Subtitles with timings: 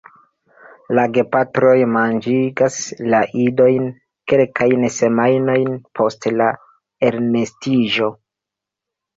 [0.99, 2.77] La gepatroj manĝigas
[3.15, 3.85] la idojn
[4.33, 6.49] kelkajn semajnojn post la
[7.11, 8.11] elnestiĝo.